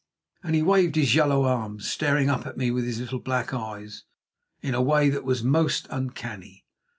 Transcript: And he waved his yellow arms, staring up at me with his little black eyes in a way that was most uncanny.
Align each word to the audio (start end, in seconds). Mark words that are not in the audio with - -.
And 0.41 0.55
he 0.55 0.63
waved 0.63 0.95
his 0.95 1.13
yellow 1.13 1.43
arms, 1.45 1.87
staring 1.87 2.27
up 2.27 2.47
at 2.47 2.57
me 2.57 2.71
with 2.71 2.85
his 2.85 2.99
little 2.99 3.19
black 3.19 3.53
eyes 3.53 4.03
in 4.59 4.73
a 4.73 4.81
way 4.81 5.09
that 5.09 5.23
was 5.23 5.43
most 5.43 5.85
uncanny. 5.91 6.65